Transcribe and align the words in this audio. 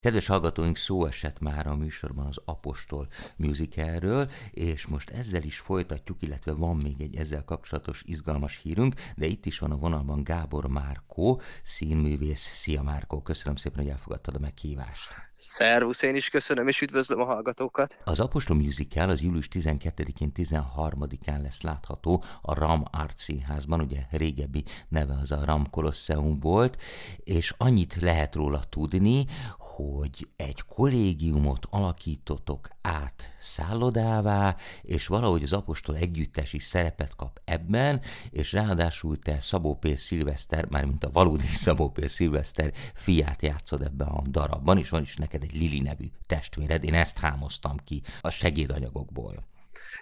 Kedves 0.00 0.26
hallgatóink, 0.26 0.76
szó 0.76 1.06
esett 1.06 1.40
már 1.40 1.66
a 1.66 1.76
műsorban 1.76 2.26
az 2.26 2.40
Apostol 2.44 3.08
musicalről, 3.36 4.30
és 4.50 4.86
most 4.86 5.10
ezzel 5.10 5.42
is 5.42 5.58
folytatjuk, 5.58 6.22
illetve 6.22 6.52
van 6.52 6.76
még 6.76 7.00
egy 7.00 7.16
ezzel 7.16 7.44
kapcsolatos 7.44 8.02
izgalmas 8.06 8.60
hírünk, 8.62 8.94
de 9.16 9.26
itt 9.26 9.46
is 9.46 9.58
van 9.58 9.70
a 9.70 9.76
vonalban 9.76 10.24
Gábor 10.24 10.66
Márkó, 10.66 11.40
színművész. 11.62 12.50
Szia 12.52 12.82
Márkó, 12.82 13.22
köszönöm 13.22 13.56
szépen, 13.56 13.78
hogy 13.78 13.92
elfogadtad 13.92 14.34
a 14.34 14.38
meghívást. 14.38 15.27
Szervusz, 15.40 16.02
én 16.02 16.14
is 16.14 16.28
köszönöm, 16.28 16.68
és 16.68 16.80
üdvözlöm 16.80 17.20
a 17.20 17.24
hallgatókat. 17.24 17.96
Az 18.04 18.20
Apostol 18.20 18.56
Musical 18.56 19.08
az 19.08 19.20
július 19.20 19.48
12-én, 19.52 20.32
13-án 20.34 21.42
lesz 21.42 21.60
látható 21.60 22.24
a 22.42 22.54
Ram 22.54 22.82
Art 22.90 23.18
Színházban, 23.18 23.80
ugye 23.80 24.00
régebbi 24.10 24.64
neve 24.88 25.18
az 25.22 25.30
a 25.30 25.44
Ram 25.44 25.70
Colosseum 25.70 26.40
volt, 26.40 26.76
és 27.24 27.54
annyit 27.58 27.96
lehet 28.00 28.34
róla 28.34 28.62
tudni, 28.68 29.26
hogy 29.58 30.28
egy 30.36 30.62
kollégiumot 30.68 31.66
alakítotok 31.70 32.68
át 32.82 33.36
szállodává, 33.40 34.56
és 34.82 35.06
valahogy 35.06 35.42
az 35.42 35.52
apostol 35.52 35.96
együttes 35.96 36.52
is 36.52 36.64
szerepet 36.64 37.16
kap 37.16 37.40
ebben, 37.44 38.00
és 38.30 38.52
ráadásul 38.52 39.18
te 39.18 39.40
Szabó 39.40 39.76
P. 39.76 39.96
Szilveszter, 39.96 40.66
mármint 40.68 41.04
a 41.04 41.10
valódi 41.10 41.46
Szabó 41.64 41.90
P. 41.90 42.08
Szilveszter 42.08 42.72
fiát 42.94 43.42
játszod 43.42 43.82
ebben 43.82 44.08
a 44.08 44.22
darabban, 44.28 44.78
és 44.78 44.88
van 44.88 45.02
is 45.02 45.16
neked 45.30 45.42
egy 45.42 45.60
Lili 45.60 45.80
nevű 45.80 46.04
testvéred, 46.26 46.84
én 46.84 46.94
ezt 46.94 47.18
hámoztam 47.18 47.76
ki 47.84 48.02
a 48.20 48.30
segédanyagokból. 48.30 49.46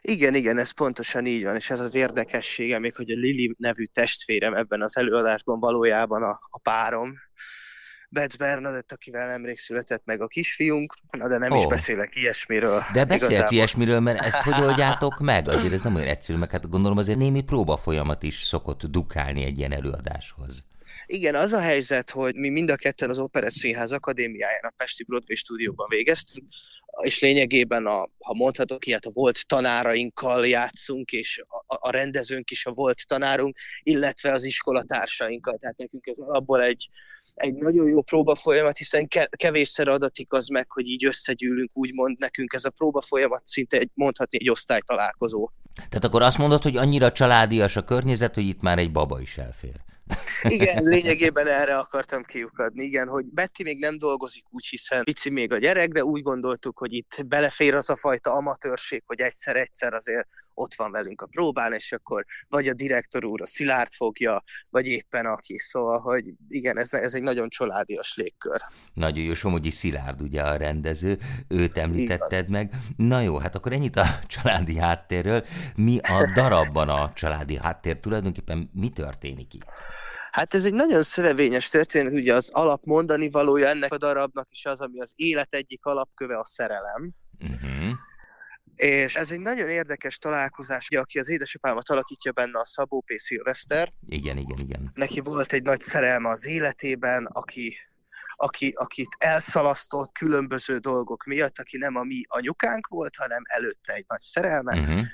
Igen, 0.00 0.34
igen, 0.34 0.58
ez 0.58 0.70
pontosan 0.70 1.26
így 1.26 1.44
van, 1.44 1.54
és 1.54 1.70
ez 1.70 1.80
az 1.80 1.94
érdekessége 1.94 2.78
még, 2.78 2.94
hogy 2.94 3.10
a 3.10 3.14
Lili 3.14 3.54
nevű 3.58 3.84
testvérem 3.84 4.54
ebben 4.54 4.82
az 4.82 4.96
előadásban 4.96 5.60
valójában 5.60 6.22
a, 6.22 6.40
a 6.50 6.58
párom, 6.58 7.14
Betz 8.08 8.36
Bernadett, 8.36 8.92
akivel 8.92 9.26
nemrég 9.26 9.58
született 9.58 10.02
meg 10.04 10.20
a 10.20 10.26
kisfiunk, 10.26 10.94
na 11.10 11.28
de 11.28 11.38
nem 11.38 11.52
oh. 11.52 11.58
is 11.58 11.66
beszélek 11.66 12.16
ilyesmiről. 12.16 12.82
De 12.92 13.04
beszélsz 13.04 13.30
igazából. 13.30 13.52
ilyesmiről, 13.52 14.00
mert 14.00 14.20
ezt 14.20 14.42
hogy 14.42 14.62
oldjátok 14.62 15.18
meg? 15.18 15.48
Azért 15.56 15.72
ez 15.72 15.83
nem 15.83 15.94
olyan 15.94 16.06
egyszerű, 16.06 16.38
meg 16.38 16.50
hát 16.50 16.70
gondolom 16.70 16.98
azért 16.98 17.18
némi 17.18 17.40
próba 17.40 17.77
folyamat 17.77 18.22
is 18.22 18.42
szokott 18.42 18.86
dukálni 18.86 19.44
egy 19.44 19.58
ilyen 19.58 19.72
előadáshoz. 19.72 20.64
Igen, 21.06 21.34
az 21.34 21.52
a 21.52 21.60
helyzet, 21.60 22.10
hogy 22.10 22.34
mi 22.34 22.48
mind 22.48 22.70
a 22.70 22.76
ketten 22.76 23.10
az 23.10 23.18
Operett 23.18 23.52
Színház 23.52 23.92
Akadémiáján 23.92 24.64
a 24.64 24.74
Pesti 24.76 25.04
Broadway 25.04 25.36
stúdióban 25.36 25.88
végeztünk, 25.88 26.46
és 27.02 27.20
lényegében, 27.20 27.86
a, 27.86 28.08
ha 28.18 28.34
mondhatok 28.34 28.86
ilyet, 28.86 29.04
a 29.04 29.10
volt 29.10 29.46
tanárainkkal 29.46 30.46
játszunk, 30.46 31.12
és 31.12 31.42
a, 31.66 31.77
a 31.80 31.90
rendezőnk 31.90 32.50
is 32.50 32.66
a 32.66 32.72
volt 32.72 33.06
tanárunk, 33.06 33.56
illetve 33.82 34.32
az 34.32 34.44
iskolatársainkkal. 34.44 35.58
Tehát 35.60 35.77
nekünk 35.77 36.06
ez 36.06 36.16
abból 36.18 36.62
egy, 36.62 36.88
egy 37.34 37.54
nagyon 37.54 37.88
jó 37.88 38.02
próba 38.02 38.34
folyamat, 38.34 38.77
hiszen 38.77 39.08
kevésszer 39.30 39.88
adatik 39.88 40.32
az 40.32 40.48
meg, 40.48 40.70
hogy 40.70 40.86
így 40.86 41.04
összegyűlünk, 41.04 41.70
úgymond 41.74 42.18
nekünk 42.18 42.52
ez 42.52 42.64
a 42.64 42.70
próba 42.70 43.00
folyamat 43.00 43.46
szinte 43.46 43.78
egy, 43.78 43.90
mondhatni 43.94 44.38
egy 44.40 44.50
osztálytalálkozó. 44.50 45.50
Tehát 45.74 46.04
akkor 46.04 46.22
azt 46.22 46.38
mondod, 46.38 46.62
hogy 46.62 46.77
annyira 46.77 47.12
családias 47.12 47.77
a 47.77 47.84
környezet, 47.84 48.34
hogy 48.34 48.46
itt 48.46 48.60
már 48.60 48.78
egy 48.78 48.92
baba 48.92 49.20
is 49.20 49.38
elfér. 49.38 49.86
Igen, 50.42 50.82
lényegében 50.82 51.46
erre 51.46 51.78
akartam 51.78 52.22
kiukadni, 52.22 52.82
igen, 52.82 53.08
hogy 53.08 53.26
Betty 53.26 53.62
még 53.62 53.78
nem 53.78 53.98
dolgozik 53.98 54.44
úgy, 54.50 54.66
hiszen 54.66 55.04
pici 55.04 55.30
még 55.30 55.52
a 55.52 55.56
gyerek, 55.56 55.88
de 55.88 56.04
úgy 56.04 56.22
gondoltuk, 56.22 56.78
hogy 56.78 56.92
itt 56.92 57.26
belefér 57.26 57.74
az 57.74 57.90
a 57.90 57.96
fajta 57.96 58.32
amatőrség, 58.32 59.02
hogy 59.06 59.20
egyszer-egyszer 59.20 59.94
azért 59.94 60.28
ott 60.56 60.74
van 60.74 60.90
velünk 60.90 61.20
a 61.20 61.26
próbán, 61.26 61.72
és 61.72 61.92
akkor 61.92 62.24
vagy 62.48 62.68
a 62.68 62.74
direktor 62.74 63.24
úr 63.24 63.42
a 63.42 63.46
Szilárd 63.46 63.92
fogja, 63.92 64.44
vagy 64.70 64.86
éppen 64.86 65.26
aki. 65.26 65.58
Szóval, 65.58 65.98
hogy 65.98 66.32
igen, 66.48 66.78
ez, 66.78 66.92
ez 66.92 67.14
egy 67.14 67.22
nagyon 67.22 67.48
családias 67.48 68.14
légkör. 68.14 68.60
Nagyon 68.92 69.24
jó, 69.24 69.34
Somogyi 69.34 69.70
Szilárd 69.70 70.20
ugye 70.20 70.42
a 70.42 70.56
rendező, 70.56 71.18
őt 71.48 71.77
említetted 71.77 72.50
meg. 72.50 72.74
Na 72.96 73.20
jó, 73.20 73.38
hát 73.38 73.54
akkor 73.54 73.72
ennyit 73.72 73.96
a 73.96 74.06
családi 74.34 74.77
háttérről. 74.77 75.44
Mi 75.77 75.98
a 75.98 76.30
darabban 76.34 76.88
a 76.88 77.12
családi 77.12 77.56
háttér? 77.56 78.00
Tulajdonképpen 78.00 78.70
mi 78.72 78.90
történik 78.90 79.55
itt? 79.55 79.66
Hát 80.30 80.55
ez 80.55 80.64
egy 80.64 80.74
nagyon 80.74 81.02
szövevényes 81.02 81.68
történet, 81.68 82.12
ugye 82.12 82.34
az 82.34 82.50
alap 82.52 82.84
mondani 82.84 83.30
valója 83.30 83.68
ennek 83.68 83.92
a 83.92 83.98
darabnak 83.98 84.48
is 84.50 84.64
az, 84.64 84.80
ami 84.80 85.00
az 85.00 85.12
élet 85.14 85.52
egyik 85.52 85.84
alapköve 85.84 86.39
a 86.39 86.45
szerelem. 86.45 87.12
Uh-huh. 87.40 87.92
És 88.77 89.14
ez 89.14 89.31
egy 89.31 89.41
nagyon 89.41 89.69
érdekes 89.69 90.19
találkozás, 90.19 90.87
ugye, 90.91 91.01
aki 91.01 91.19
az 91.19 91.29
édesapámat 91.29 91.89
alakítja 91.89 92.33
benne 92.33 92.59
a 92.59 92.64
Szabó 92.64 93.01
P. 93.01 93.13
Szilveszter. 93.17 93.92
Igen, 94.07 94.37
igen, 94.37 94.59
igen. 94.59 94.91
Neki 94.95 95.20
volt 95.20 95.53
egy 95.53 95.63
nagy 95.63 95.81
szerelme 95.81 96.29
az 96.29 96.47
életében, 96.47 97.25
aki, 97.25 97.77
aki, 98.37 98.73
akit 98.77 99.17
elszalasztott 99.19 100.13
különböző 100.13 100.79
dolgok 100.79 101.25
miatt, 101.25 101.59
aki 101.59 101.77
nem 101.77 101.97
a 101.97 102.03
mi 102.03 102.23
anyukánk 102.27 102.87
volt, 102.87 103.17
hanem 103.17 103.42
előtte 103.45 103.92
egy 103.92 104.05
nagy 104.09 104.20
szerelme. 104.20 104.81
Uh-huh 104.81 105.05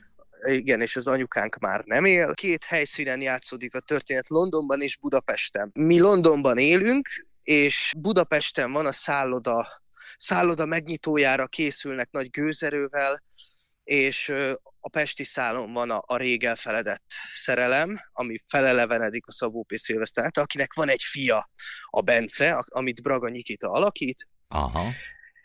igen, 0.44 0.81
és 0.81 0.97
az 0.97 1.06
anyukánk 1.06 1.59
már 1.59 1.84
nem 1.84 2.05
él. 2.05 2.34
Két 2.34 2.65
helyszínen 2.65 3.21
játszódik 3.21 3.75
a 3.75 3.81
történet, 3.81 4.29
Londonban 4.29 4.81
és 4.81 4.97
Budapesten. 4.97 5.71
Mi 5.75 5.99
Londonban 5.99 6.59
élünk, 6.59 7.09
és 7.43 7.93
Budapesten 7.99 8.73
van 8.73 8.87
a 8.87 8.93
szálloda, 8.93 9.83
szálloda 10.17 10.67
megnyitójára 10.67 11.47
készülnek 11.47 12.11
nagy 12.11 12.31
gőzerővel, 12.31 13.23
és 13.84 14.32
a 14.81 14.88
Pesti 14.88 15.25
szálon 15.25 15.72
van 15.72 15.91
a, 15.91 16.03
a 16.06 16.16
rég 16.16 16.44
elfeledett 16.44 17.04
szerelem, 17.34 17.98
ami 18.12 18.37
felelevenedik 18.47 19.26
a 19.26 19.32
Szabó 19.32 19.62
P. 19.62 19.75
Akinek 20.32 20.75
van 20.75 20.88
egy 20.88 21.03
fia, 21.03 21.50
a 21.91 22.00
Bence, 22.00 22.65
amit 22.69 23.03
Braga 23.03 23.28
Nikita 23.28 23.70
alakít, 23.70 24.28
Aha. 24.48 24.91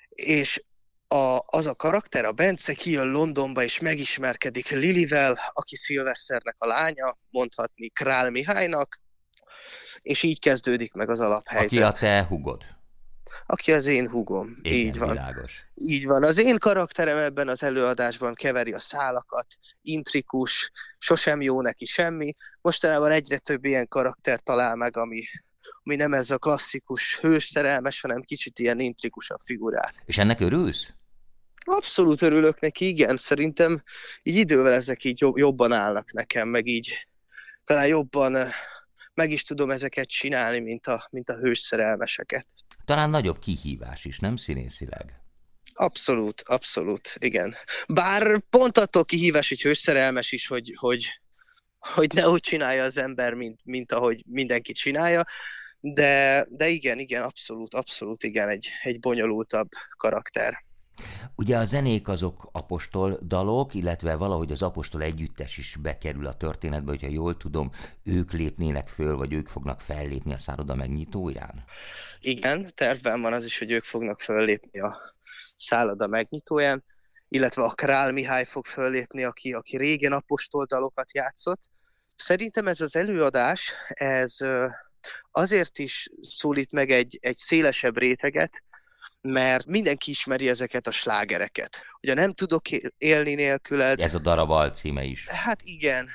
és 0.09 0.64
a, 1.08 1.44
az 1.46 1.66
a 1.66 1.75
karakter, 1.75 2.25
a 2.25 2.31
Bence 2.31 2.74
kijön 2.74 3.12
Londonba 3.12 3.64
és 3.64 3.80
megismerkedik 3.80 4.69
Lilivel, 4.69 5.40
aki 5.54 5.75
Szilveszternek 5.75 6.56
a 6.58 6.68
lánya, 6.68 7.18
mondhatni 7.30 7.90
Král 7.90 8.30
Mihálynak, 8.30 9.02
és 10.02 10.24
így 10.24 10.40
kezdődik 10.40 10.94
meg 10.94 11.09
az 11.09 11.19
alaphelyzet. 11.19 11.66
Aki 11.66 11.81
a 11.81 11.92
te 11.92 12.25
hugod. 12.25 12.77
Aki 13.46 13.72
az 13.72 13.86
én 13.86 14.10
hugom. 14.10 14.54
Igen, 14.62 14.78
így 14.78 14.98
van. 14.98 15.10
Világos. 15.10 15.68
Így 15.74 16.06
van. 16.06 16.24
Az 16.24 16.38
én 16.38 16.58
karakterem 16.58 17.18
ebben 17.18 17.48
az 17.48 17.64
előadásban 17.64 18.34
keveri 18.34 18.74
a 18.74 18.80
szálakat, 18.80 19.48
intrikus, 19.82 20.72
sosem 20.98 21.42
jó 21.42 21.62
neki 21.62 21.86
semmi. 21.86 22.36
Mostanában 22.62 23.12
egyre 23.12 23.38
több 23.38 23.66
ilyen 23.66 23.88
karakter 23.88 24.40
talál 24.40 24.76
meg, 24.76 24.98
ami, 24.98 25.24
ami 25.84 25.96
nem 25.96 26.14
ez 26.14 26.30
a 26.30 26.38
klasszikus 26.38 27.20
hős 27.20 27.44
szerelmes, 27.44 28.02
hanem 28.02 28.22
kicsit 28.22 28.60
ilyen 28.60 28.80
intrikusabb 28.80 29.40
figurák. 29.40 29.94
És 30.06 30.18
ennek 30.18 30.40
örülsz? 30.40 30.92
Abszolút 31.70 32.22
örülök 32.22 32.60
neki, 32.60 32.88
igen. 32.88 33.18
Szerintem 33.18 33.82
így 34.24 34.36
idővel 34.36 34.74
ezek 34.74 35.04
így 35.04 35.26
jobban 35.34 35.72
állnak 35.72 36.12
nekem, 36.14 36.48
meg 36.48 36.68
így 36.68 37.08
talán 37.64 37.88
jobban 37.88 38.54
meg 39.14 39.32
is 39.32 39.44
tudom 39.44 39.72
ezeket 39.72 40.08
csinálni, 40.08 40.60
mint 40.60 40.88
a, 40.88 41.08
mint 41.12 41.30
a 41.30 41.36
hős 41.36 41.60
szerelmeseket. 41.60 42.48
Talán 42.88 43.09
nagyobb 43.09 43.40
kihívás 43.40 44.06
is, 44.06 44.20
nem 44.20 44.36
színészileg? 44.36 45.22
Abszolút, 45.74 46.42
abszolút, 46.46 47.16
igen. 47.20 47.56
Bár 47.88 48.42
pont 48.50 48.78
attól 48.78 49.06
kihívás, 49.06 49.50
hogy 49.50 49.62
hőszerelmes 49.62 50.31
is, 50.31 50.48
hogy, 50.48 50.75
hogy, 50.78 51.06
hogy 51.80 52.14
ne 52.14 52.30
úgy 52.30 52.40
csinálja 52.40 52.84
az 52.84 52.98
ember, 52.98 53.34
mint, 53.34 53.59
mint 53.64 53.92
ahogy 53.92 54.24
mindenki 54.28 54.74
csinálja, 54.74 55.25
de, 55.80 56.46
de 56.50 56.68
igen, 56.68 57.00
igen, 57.00 57.24
abszolút, 57.24 57.74
abszolút, 57.74 58.24
igen, 58.24 58.50
egy, 58.50 58.70
egy 58.84 59.00
bonyolultabb 59.00 59.69
karakter. 59.98 60.66
Ugye 61.35 61.58
a 61.58 61.66
zenék 61.66 62.08
azok 62.08 62.50
apostol 62.52 63.19
dalok, 63.22 63.74
illetve 63.74 64.16
valahogy 64.16 64.52
az 64.52 64.62
apostol 64.62 65.02
együttes 65.02 65.58
is 65.58 65.75
bekerül 65.81 66.25
a 66.25 66.38
történetbe, 66.38 66.91
hogyha 66.91 67.09
jól 67.09 67.38
tudom, 67.38 67.72
ők 68.03 68.31
lépnének 68.31 68.88
föl, 68.88 69.16
vagy 69.16 69.34
ők 69.34 69.47
fognak 69.47 69.81
fellépni 69.81 70.34
a 70.34 70.38
szálloda 70.38 70.75
megnyitóján? 70.75 71.63
Igen, 72.19 72.72
tervben 72.75 73.22
van 73.22 73.34
az 73.34 73.46
is, 73.46 73.59
hogy 73.59 73.72
ők 73.72 73.84
fognak 73.84 74.19
föllépni 74.19 74.80
a 74.80 74.97
szálloda 75.56 76.07
megnyitóján, 76.07 76.83
illetve 77.30 77.63
a 77.63 77.69
Král 77.69 78.12
Mihály 78.12 78.45
fog 78.45 78.66
föllépni, 78.66 79.24
aki, 79.24 79.54
aki 79.54 79.77
régen 79.77 80.13
apostol 80.13 80.66
dalokat 80.66 81.13
játszott. 81.13 81.62
Szerintem 82.16 82.68
ez 82.68 82.81
az 82.81 82.95
előadás, 82.95 83.74
ez 83.88 84.38
azért 85.31 85.77
is 85.80 86.10
szólít 86.22 86.72
meg 86.72 86.89
egy, 86.89 87.18
egy 87.22 87.36
szélesebb 87.36 87.98
réteget, 87.98 88.63
mert 89.27 89.65
mindenki 89.65 90.09
ismeri 90.09 90.50
ezeket 90.50 90.88
a 90.88 90.91
slágereket. 90.91 91.77
Ugye 92.01 92.13
nem 92.13 92.31
tudok 92.33 92.62
élni 92.97 93.33
nélküled. 93.33 94.01
Ez 94.01 94.15
a 94.15 94.19
darab 94.19 94.50
alcíme 94.50 95.03
is. 95.03 95.29
Hát 95.29 95.62
igen. 95.63 96.07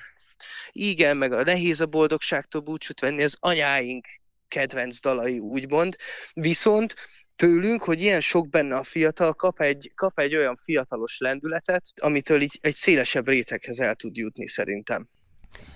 Igen, 0.72 1.16
meg 1.16 1.32
a 1.32 1.42
nehéz 1.42 1.80
a 1.80 1.86
boldogságtól 1.86 2.60
búcsút 2.60 3.00
venni, 3.00 3.22
az 3.22 3.36
anyáink 3.40 4.06
kedvenc 4.48 5.00
dalai, 5.00 5.38
úgymond. 5.38 5.96
Viszont 6.32 6.94
tőlünk, 7.36 7.82
hogy 7.82 8.00
ilyen 8.00 8.20
sok 8.20 8.48
benne 8.48 8.76
a 8.76 8.82
fiatal, 8.82 9.32
kap 9.32 9.60
egy, 9.60 9.92
kap 9.94 10.18
egy 10.18 10.36
olyan 10.36 10.56
fiatalos 10.56 11.18
lendületet, 11.18 11.82
amitől 12.00 12.40
így 12.40 12.58
egy 12.60 12.74
szélesebb 12.74 13.28
réteghez 13.28 13.78
el 13.78 13.94
tud 13.94 14.16
jutni 14.16 14.48
szerintem. 14.48 15.08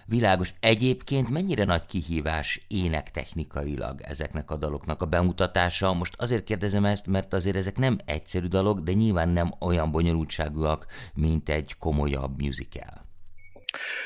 Világos. 0.06 0.55
Egyébként 0.61 1.31
mennyire 1.31 1.64
nagy 1.64 1.87
kihívás 1.87 2.64
énektechnikailag 2.69 4.00
ezeknek 4.00 4.50
a 4.50 4.56
daloknak 4.56 5.02
a 5.02 5.06
bemutatása? 5.06 5.93
Most 5.93 6.14
azért 6.17 6.44
kérdezem 6.44 6.84
ezt, 6.84 7.06
mert 7.06 7.32
azért 7.32 7.56
ezek 7.56 7.76
nem 7.76 7.99
egyszerű 8.05 8.46
dalok, 8.46 8.81
de 8.81 8.93
nyilván 8.93 9.28
nem 9.28 9.55
olyan 9.61 9.90
bonyolultságúak, 9.90 10.87
mint 11.14 11.49
egy 11.49 11.76
komolyabb 11.78 12.40
musical. 12.40 13.05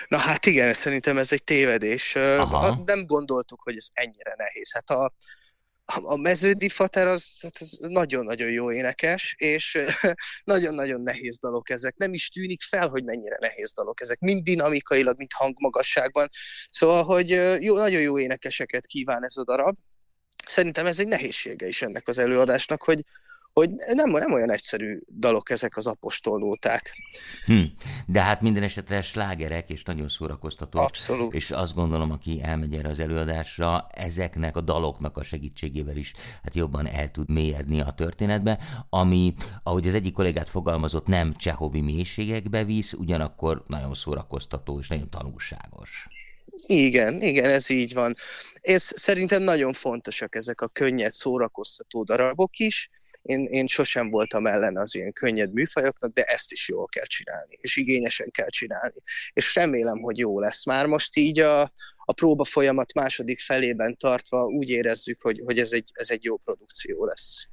Na 0.09 0.17
hát 0.17 0.47
igen, 0.47 0.73
szerintem 0.73 1.19
ez 1.19 1.33
egy 1.33 1.45
tévedés. 1.45 2.15
Aha. 2.17 2.83
Nem 2.85 3.07
gondoltuk, 3.07 3.61
hogy 3.63 3.77
ez 3.77 3.87
ennyire 3.93 4.35
nehéz. 4.37 4.73
Hát 4.73 4.91
a, 4.91 5.13
a 6.03 6.17
meződi 6.17 6.69
fater 6.69 7.07
az, 7.07 7.37
az 7.61 7.79
nagyon-nagyon 7.81 8.51
jó 8.51 8.73
énekes, 8.73 9.35
és 9.39 9.79
nagyon-nagyon 10.45 11.01
nehéz 11.01 11.39
dalok 11.39 11.71
ezek. 11.71 11.97
Nem 11.97 12.15
is 12.15 12.29
tűnik 12.29 12.63
fel, 12.63 12.89
hogy 12.89 13.05
mennyire 13.05 13.37
nehéz 13.41 13.73
dalok 13.73 14.01
ezek. 14.01 14.19
Mind 14.19 14.43
dinamikailag, 14.43 15.19
mind 15.19 15.33
hangmagasságban. 15.35 16.29
Szóval, 16.71 17.05
hogy 17.05 17.29
jó, 17.61 17.77
nagyon 17.77 18.01
jó 18.01 18.19
énekeseket 18.19 18.87
kíván 18.87 19.25
ez 19.25 19.37
a 19.37 19.45
darab. 19.45 19.77
Szerintem 20.47 20.87
ez 20.87 20.99
egy 20.99 21.09
nehézsége 21.09 21.67
is 21.67 21.83
ennek 21.83 22.09
az 22.09 22.19
előadásnak, 22.19 22.83
hogy, 22.83 23.05
hogy 23.53 23.71
nem, 23.95 24.11
nem 24.11 24.33
olyan 24.33 24.51
egyszerű 24.51 24.99
dalok 25.19 25.51
ezek 25.51 25.77
az 25.77 25.87
apostolnóták. 25.87 26.97
Hm. 27.47 27.63
De 28.07 28.21
hát 28.21 28.41
minden 28.41 28.63
esetre 28.63 29.03
slágerek, 29.03 29.71
és 29.71 29.83
nagyon 29.83 30.09
szórakoztató. 30.09 30.81
Abszolút. 30.81 31.35
És 31.35 31.51
azt 31.51 31.75
gondolom, 31.75 32.11
aki 32.11 32.41
elmegy 32.43 32.75
erre 32.75 32.89
az 32.89 32.99
előadásra, 32.99 33.87
ezeknek 33.91 34.57
a 34.57 34.61
daloknak 34.61 35.17
a 35.17 35.23
segítségével 35.23 35.97
is 35.97 36.13
hát 36.43 36.55
jobban 36.55 36.87
el 36.87 37.11
tud 37.11 37.31
mélyedni 37.31 37.81
a 37.81 37.91
történetbe, 37.91 38.59
ami, 38.89 39.35
ahogy 39.63 39.89
az 39.89 39.95
egyik 39.95 40.13
kollégát 40.13 40.51
fogalmazott, 40.51 41.07
nem 41.07 41.37
csehovi 41.37 41.81
mélységekbe 41.81 42.65
visz, 42.65 42.93
ugyanakkor 42.93 43.65
nagyon 43.67 43.95
szórakoztató 43.95 44.79
és 44.79 44.89
nagyon 44.89 45.11
tanulságos. 45.11 46.09
Igen, 46.67 47.23
igen, 47.23 47.51
ez 47.51 47.71
így 47.71 47.95
van. 47.95 48.15
Ez 48.61 48.83
szerintem 48.83 49.43
nagyon 49.43 49.73
fontosak 49.73 50.35
ezek 50.35 50.61
a 50.61 50.69
könnyed, 50.69 51.13
szórakoztató 51.13 52.03
darabok 52.03 52.59
is, 52.59 52.91
én, 53.23 53.47
én 53.51 53.67
sosem 53.67 54.11
voltam 54.11 54.47
ellen 54.47 54.77
az 54.77 54.95
ilyen 54.95 55.13
könnyed 55.13 55.53
műfajoknak, 55.53 56.13
de 56.13 56.23
ezt 56.23 56.53
is 56.53 56.69
jól 56.69 56.87
kell 56.87 57.05
csinálni, 57.05 57.59
és 57.61 57.77
igényesen 57.77 58.31
kell 58.31 58.49
csinálni. 58.49 59.03
És 59.33 59.55
remélem, 59.55 60.01
hogy 60.01 60.19
jó 60.19 60.41
lesz. 60.41 60.67
Már 60.67 60.87
most 60.87 61.17
így 61.17 61.39
a, 61.39 61.61
a 62.05 62.13
próba 62.13 62.45
folyamat 62.45 62.95
második 62.95 63.41
felében 63.41 63.97
tartva 63.97 64.45
úgy 64.45 64.69
érezzük, 64.69 65.21
hogy, 65.21 65.41
hogy 65.45 65.59
ez, 65.59 65.73
egy, 65.73 65.91
ez 65.93 66.11
egy 66.11 66.25
jó 66.25 66.37
produkció 66.37 67.05
lesz. 67.05 67.49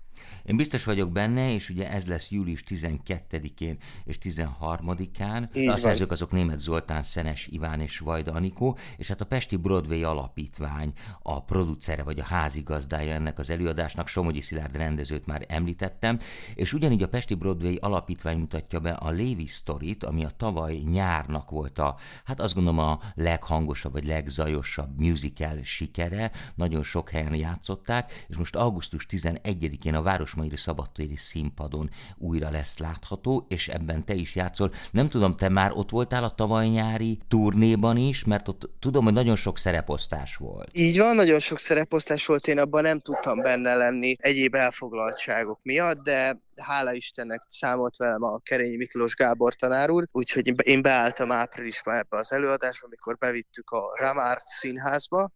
Én 0.45 0.55
biztos 0.55 0.83
vagyok 0.83 1.11
benne, 1.11 1.53
és 1.53 1.69
ugye 1.69 1.91
ez 1.91 2.05
lesz 2.05 2.31
július 2.31 2.63
12-én 2.67 3.77
és 4.05 4.17
13-án. 4.23 5.69
a 5.71 5.75
szerzők 5.75 6.11
azok 6.11 6.31
német 6.31 6.59
Zoltán, 6.59 7.03
Szenes 7.03 7.47
Iván 7.47 7.81
és 7.81 7.99
Vajda 7.99 8.31
Anikó, 8.31 8.77
és 8.97 9.07
hát 9.07 9.21
a 9.21 9.25
Pesti 9.25 9.55
Broadway 9.55 10.03
Alapítvány 10.03 10.93
a 11.21 11.43
producere 11.43 12.03
vagy 12.03 12.19
a 12.19 12.23
házigazdája 12.23 13.13
ennek 13.13 13.39
az 13.39 13.49
előadásnak, 13.49 14.07
Somogyi 14.07 14.41
Szilárd 14.41 14.75
rendezőt 14.75 15.25
már 15.25 15.45
említettem, 15.47 16.19
és 16.55 16.73
ugyanígy 16.73 17.03
a 17.03 17.07
Pesti 17.07 17.33
Broadway 17.33 17.75
Alapítvány 17.79 18.37
mutatja 18.37 18.79
be 18.79 18.91
a 18.91 19.09
Lévi 19.09 19.45
Storyt, 19.45 20.03
ami 20.03 20.23
a 20.25 20.31
tavaly 20.37 20.75
nyárnak 20.75 21.49
volt 21.49 21.79
a, 21.79 21.95
hát 22.25 22.41
azt 22.41 22.53
gondolom 22.53 22.79
a 22.79 22.99
leghangosabb 23.15 23.91
vagy 23.91 24.05
legzajosabb 24.05 24.99
musical 24.99 25.63
sikere, 25.63 26.31
nagyon 26.55 26.83
sok 26.83 27.09
helyen 27.09 27.35
játszották, 27.35 28.25
és 28.27 28.37
most 28.37 28.55
augusztus 28.55 29.05
11-én 29.09 29.95
a 29.95 30.01
Városmairi 30.07 30.55
Szabadtéri 30.55 31.15
színpadon 31.15 31.89
újra 32.17 32.49
lesz 32.49 32.77
látható, 32.77 33.45
és 33.49 33.67
ebben 33.67 34.05
te 34.05 34.13
is 34.13 34.35
játszol. 34.35 34.73
Nem 34.91 35.07
tudom, 35.07 35.35
te 35.35 35.49
már 35.49 35.71
ott 35.73 35.89
voltál 35.89 36.23
a 36.23 36.35
tavaly 36.35 36.67
nyári 36.67 37.19
turnéban 37.27 37.97
is, 37.97 38.23
mert 38.23 38.47
ott 38.47 38.69
tudom, 38.79 39.03
hogy 39.03 39.13
nagyon 39.13 39.35
sok 39.35 39.57
szereposztás 39.57 40.35
volt. 40.35 40.69
Így 40.71 40.97
van, 40.97 41.15
nagyon 41.15 41.39
sok 41.39 41.59
szereposztás 41.59 42.25
volt, 42.25 42.47
én 42.47 42.59
abban 42.59 42.81
nem 42.81 42.99
tudtam 42.99 43.41
benne 43.41 43.75
lenni 43.75 44.15
egyéb 44.19 44.55
elfoglaltságok 44.55 45.59
miatt, 45.63 46.03
de 46.03 46.41
hála 46.55 46.93
Istennek 46.93 47.41
számolt 47.47 47.97
velem 47.97 48.23
a 48.23 48.37
Kerényi 48.37 48.75
Miklós 48.75 49.15
Gábor 49.15 49.55
tanár 49.55 49.89
úr, 49.89 50.07
úgyhogy 50.11 50.67
én 50.67 50.81
beálltam 50.81 51.31
áprilisban 51.31 51.95
ebbe 51.95 52.17
az 52.17 52.31
előadásba, 52.31 52.85
amikor 52.85 53.17
bevittük 53.17 53.69
a 53.69 53.95
Ramárt 53.99 54.47
színházba, 54.47 55.31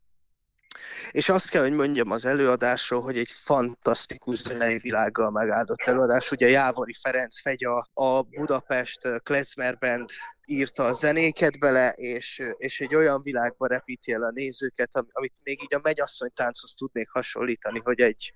és 1.11 1.29
azt 1.29 1.49
kell, 1.49 1.61
hogy 1.61 1.71
mondjam 1.71 2.11
az 2.11 2.25
előadásról, 2.25 3.01
hogy 3.01 3.17
egy 3.17 3.31
fantasztikus 3.31 4.39
zenei 4.39 4.77
világgal 4.77 5.31
megáldott 5.31 5.81
előadás. 5.81 6.31
Ugye 6.31 6.49
Jávori 6.49 6.93
Ferenc 7.01 7.41
Fegya, 7.41 7.89
a 7.93 8.21
Budapest 8.21 9.21
Klezmer 9.23 9.77
Band 9.77 10.09
írta 10.51 10.83
a 10.83 10.93
zenéket 10.93 11.59
bele, 11.59 11.89
és, 11.89 12.41
és 12.57 12.79
egy 12.79 12.95
olyan 12.95 13.21
világba 13.23 13.67
repíti 13.67 14.13
el 14.13 14.23
a 14.23 14.31
nézőket, 14.31 14.89
amit 15.11 15.33
még 15.43 15.59
így 15.63 15.75
a 15.75 15.79
megyasszony 15.83 16.29
tánchoz 16.35 16.73
tudnék 16.73 17.09
hasonlítani, 17.09 17.81
hogy 17.83 18.01
egy, 18.01 18.33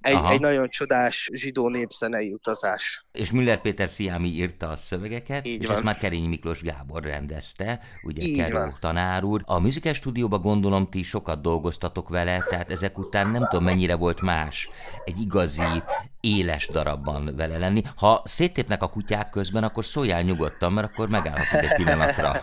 egy, 0.00 0.18
egy 0.30 0.40
nagyon 0.40 0.68
csodás 0.68 1.28
zsidó 1.32 1.68
népzenei 1.68 2.32
utazás. 2.32 3.04
És 3.12 3.30
Müller 3.30 3.60
Péter 3.60 3.90
Sziámi 3.90 4.28
írta 4.28 4.68
a 4.68 4.76
szövegeket, 4.76 5.46
Így 5.46 5.60
és 5.60 5.66
van. 5.66 5.74
ezt 5.74 5.84
már 5.84 5.98
Kerény 5.98 6.28
Miklós 6.28 6.62
Gábor 6.62 7.02
rendezte, 7.02 7.80
ugye 8.02 8.42
Keró 8.42 8.72
tanár 8.80 9.24
úr. 9.24 9.42
A 9.44 9.58
Musical 9.58 9.92
Stúdióban 9.92 10.40
gondolom 10.40 10.90
ti 10.90 11.02
sokat 11.02 11.42
dolgoztatok 11.42 12.08
vele, 12.08 12.44
tehát 12.48 12.70
ezek 12.70 12.98
után 12.98 13.30
nem 13.30 13.48
tudom 13.48 13.64
mennyire 13.64 13.94
volt 13.94 14.20
más 14.20 14.68
egy 15.04 15.20
igazi 15.20 15.82
éles 16.20 16.68
darabban 16.68 17.36
vele 17.36 17.58
lenni. 17.58 17.82
Ha 17.96 18.22
széttépnek 18.24 18.82
a 18.82 18.88
kutyák 18.88 19.30
közben, 19.30 19.64
akkor 19.64 19.84
szóljál 19.84 20.22
nyugodtan, 20.22 20.72
mert 20.72 20.90
akkor 20.92 21.08
megállhatunk 21.08 21.62
egy 21.62 21.76
pillanatra. 21.76 22.32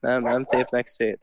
nem, 0.00 0.22
nem 0.22 0.44
tépnek 0.44 0.86
szét. 0.86 1.20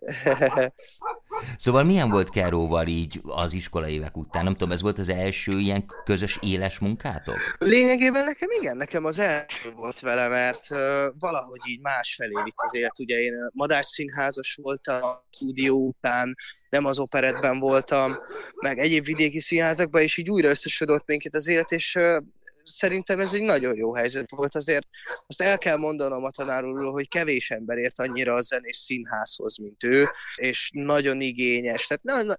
Szóval 1.57 1.83
milyen 1.83 2.09
volt 2.09 2.29
Keróval 2.29 2.87
így 2.87 3.21
az 3.23 3.53
iskola 3.53 3.87
évek 3.87 4.17
után? 4.17 4.43
Nem 4.43 4.53
tudom, 4.53 4.71
ez 4.71 4.81
volt 4.81 4.99
az 4.99 5.09
első 5.09 5.59
ilyen 5.59 5.85
közös 6.03 6.37
éles 6.41 6.79
munkátok? 6.79 7.55
Lényegében 7.57 8.23
nekem 8.23 8.49
igen, 8.59 8.77
nekem 8.77 9.05
az 9.05 9.19
első 9.19 9.71
volt 9.75 9.99
vele, 9.99 10.27
mert 10.27 10.67
uh, 10.69 10.77
valahogy 11.19 11.59
így 11.65 11.79
másfelé 11.79 12.33
vitt 12.43 12.55
az 12.55 12.75
élet. 12.75 12.99
Ugye 12.99 13.19
én 13.19 13.33
Madár 13.53 13.85
színházas 13.85 14.59
voltam 14.61 15.03
a 15.03 15.25
stúdió 15.31 15.85
után, 15.87 16.35
nem 16.69 16.85
az 16.85 16.99
operetben 16.99 17.59
voltam, 17.59 18.15
meg 18.55 18.77
egyéb 18.77 19.05
vidéki 19.05 19.39
színházakban, 19.39 20.01
és 20.01 20.17
így 20.17 20.29
újra 20.29 20.49
összesodott 20.49 21.07
minket 21.07 21.35
az 21.35 21.47
élet, 21.47 21.71
és 21.71 21.95
uh, 21.95 22.17
szerintem 22.65 23.19
ez 23.19 23.33
egy 23.33 23.41
nagyon 23.41 23.75
jó 23.75 23.95
helyzet 23.95 24.29
volt. 24.29 24.55
Azért 24.55 24.87
azt 25.27 25.41
el 25.41 25.57
kell 25.57 25.77
mondanom 25.77 26.23
a 26.23 26.29
tanárulról, 26.29 26.91
hogy 26.91 27.07
kevés 27.07 27.51
ember 27.51 27.77
ért 27.77 27.99
annyira 27.99 28.33
a 28.33 28.41
zenés 28.41 28.77
színházhoz, 28.77 29.57
mint 29.57 29.83
ő, 29.83 30.05
és 30.35 30.69
nagyon 30.73 31.21
igényes. 31.21 31.87
Tehát 31.87 32.03
na, 32.03 32.23
na, 32.23 32.35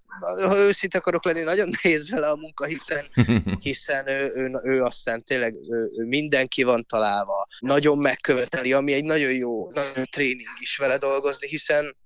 ha 0.48 0.56
őszinte 0.56 0.98
akarok 0.98 1.24
lenni, 1.24 1.42
nagyon 1.42 1.68
nehéz 1.82 2.10
vele 2.10 2.28
a 2.28 2.36
munka, 2.36 2.64
hiszen, 2.64 3.06
hiszen 3.60 4.08
ő, 4.08 4.32
ő, 4.34 4.60
ő 4.62 4.82
aztán 4.82 5.22
tényleg 5.22 5.54
ő, 5.54 5.90
ő 5.96 6.04
mindenki 6.06 6.62
van 6.62 6.84
találva. 6.86 7.46
Nagyon 7.58 7.98
megköveteli, 7.98 8.72
ami 8.72 8.93
egy 8.93 9.04
nagyon 9.04 9.32
jó 9.32 9.70
nagyon 9.70 10.04
tréning 10.10 10.48
is 10.58 10.76
vele 10.76 10.98
dolgozni, 10.98 11.48
hiszen 11.48 11.96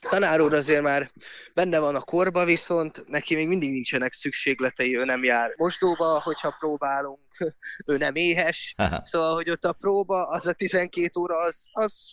tanár 0.00 0.40
úr 0.40 0.54
azért 0.54 0.82
már 0.82 1.10
benne 1.54 1.78
van 1.78 1.94
a 1.94 2.00
korba, 2.00 2.44
viszont 2.44 3.04
neki 3.06 3.34
még 3.34 3.48
mindig 3.48 3.70
nincsenek 3.70 4.12
szükségletei, 4.12 4.96
ő 4.96 5.04
nem 5.04 5.24
jár 5.24 5.54
mosdóba, 5.56 6.20
hogyha 6.22 6.56
próbálunk, 6.58 7.20
ő 7.86 7.96
nem 7.96 8.14
éhes, 8.14 8.74
szóval, 9.02 9.34
hogy 9.34 9.50
ott 9.50 9.64
a 9.64 9.72
próba, 9.72 10.26
az 10.26 10.46
a 10.46 10.52
12 10.52 11.20
óra, 11.20 11.38
az, 11.38 11.68
az 11.72 12.12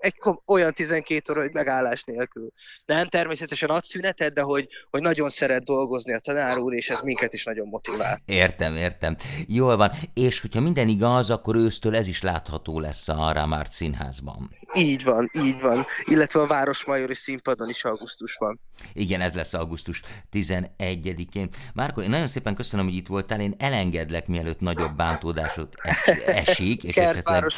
egy 0.00 0.14
olyan 0.46 0.72
12 0.72 1.32
óra, 1.32 1.40
hogy 1.40 1.52
megállás 1.52 2.04
nélkül. 2.04 2.52
Nem 2.86 3.08
természetesen 3.08 3.68
ad 3.68 3.84
szünetet, 3.84 4.32
de 4.32 4.40
hogy, 4.40 4.68
hogy 4.90 5.02
nagyon 5.02 5.30
szeret 5.30 5.64
dolgozni 5.64 6.14
a 6.14 6.18
tanár 6.18 6.58
úr, 6.58 6.74
és 6.74 6.88
ez 6.88 7.00
minket 7.00 7.32
is 7.32 7.44
nagyon 7.44 7.68
motivál. 7.68 8.22
Értem, 8.24 8.76
értem. 8.76 9.16
Jól 9.46 9.76
van. 9.76 9.90
És 10.14 10.40
hogyha 10.40 10.60
minden 10.60 10.88
igaz, 10.88 11.30
akkor 11.30 11.56
ősztől 11.56 11.96
ez 11.96 12.06
is 12.06 12.22
látható 12.22 12.80
lesz 12.80 13.08
a 13.08 13.32
Ramárt 13.32 13.70
színházban. 13.70 14.58
Így 14.74 15.04
van, 15.04 15.30
így 15.32 15.60
van. 15.60 15.86
Illetve 16.04 16.40
a 16.40 16.46
Városmajori 16.46 17.14
színpadon 17.14 17.68
is 17.68 17.84
augusztusban. 17.84 18.60
Igen, 18.92 19.20
ez 19.20 19.32
lesz 19.32 19.54
augusztus 19.54 20.02
11-én. 20.32 21.48
Márko, 21.74 22.00
én 22.00 22.10
nagyon 22.10 22.26
szépen 22.26 22.54
köszönöm, 22.54 22.84
hogy 22.84 22.94
itt 22.94 23.06
voltál. 23.06 23.40
Én 23.40 23.54
elengedlek, 23.58 24.26
mielőtt 24.26 24.60
nagyobb 24.60 24.96
bántódásot 24.96 25.74
esik. 26.26 26.84
És 26.84 26.96
esetleg, 26.96 27.52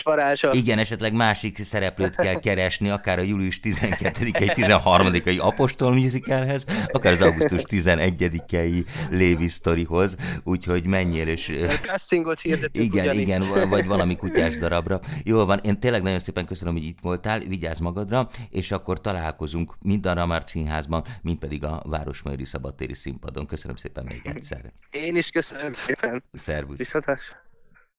Igen, 0.53 0.79
esetleg 0.79 1.13
másik 1.13 1.65
szereplőt 1.65 2.15
kell 2.23 2.41
keresni, 2.41 2.89
akár 2.89 3.19
a 3.19 3.23
július 3.23 3.61
12-i, 3.63 4.53
13-ai 4.57 5.41
Apostol 5.41 5.93
musicalhez, 5.93 6.65
akár 6.87 7.13
az 7.13 7.21
augusztus 7.21 7.63
11-i 7.67 8.85
Lévi 9.11 9.49
Storyhoz, 9.49 10.17
úgyhogy 10.43 10.87
menjél 10.87 11.29
és... 11.29 11.53
Castingot 11.83 12.41
hirdetünk 12.41 12.87
Igen, 12.87 13.05
ugyanitt. 13.05 13.23
igen, 13.23 13.69
vagy 13.69 13.87
valami 13.87 14.17
kutyás 14.17 14.57
darabra. 14.59 15.01
Jól 15.25 15.47
van, 15.47 15.61
én 15.63 15.81
tényleg 15.81 16.03
nagyon 16.03 16.19
szépen 16.19 16.47
köszönöm, 16.47 16.73
hogy 16.73 16.85
itt 16.85 16.99
voltál, 17.01 17.39
vigyázz 17.41 17.79
magadra, 17.79 18.29
és 18.51 18.71
akkor 18.71 19.01
találkozunk 19.01 19.75
mind 19.81 20.07
a 20.07 20.13
Ramart 20.13 20.49
Színházban, 20.49 21.05
mind 21.23 21.39
pedig 21.39 21.65
a 21.65 21.83
Városmajori 21.87 22.45
Szabadtéri 22.45 22.95
Színpadon. 22.95 23.47
Köszönöm 23.47 23.77
szépen 23.77 24.05
még 24.05 24.21
egyszer. 24.25 24.73
Én 24.91 25.17
is 25.17 25.29
köszönöm 25.29 25.73
szépen. 25.73 26.23
Szervusz. 26.33 26.79
Viszontlátásra. 26.79 27.37